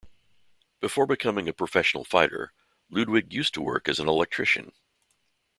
[0.79, 2.53] Before becoming a professional fighter,
[2.89, 4.71] Ludwig used to work as an electrician.